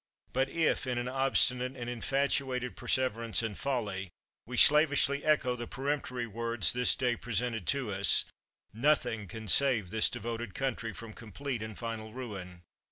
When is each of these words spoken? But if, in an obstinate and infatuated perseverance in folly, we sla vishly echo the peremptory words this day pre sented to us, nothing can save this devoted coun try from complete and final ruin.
But 0.33 0.49
if, 0.49 0.87
in 0.87 0.97
an 0.97 1.07
obstinate 1.07 1.75
and 1.77 1.87
infatuated 1.87 2.75
perseverance 2.75 3.43
in 3.43 3.53
folly, 3.53 4.09
we 4.47 4.57
sla 4.57 4.87
vishly 4.87 5.23
echo 5.23 5.55
the 5.55 5.67
peremptory 5.67 6.25
words 6.25 6.73
this 6.73 6.95
day 6.95 7.15
pre 7.15 7.33
sented 7.33 7.67
to 7.67 7.91
us, 7.91 8.25
nothing 8.73 9.27
can 9.27 9.47
save 9.47 9.91
this 9.91 10.09
devoted 10.09 10.55
coun 10.55 10.75
try 10.75 10.93
from 10.93 11.13
complete 11.13 11.61
and 11.61 11.77
final 11.77 12.13
ruin. 12.15 12.63